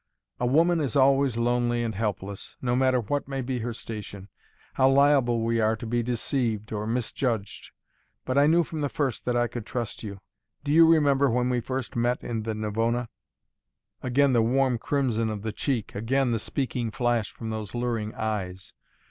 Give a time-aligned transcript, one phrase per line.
[0.39, 4.29] "A woman is always lonely and helpless no matter what may be her station.
[4.73, 7.69] How liable we are to be deceived or misjudged.
[8.25, 10.19] But I knew from the first that I could trust you.
[10.63, 13.09] Do you remember when we first met in the Navona?"
[14.01, 18.73] Again the warm crimson of the cheek, again the speaking flash from those luring eyes.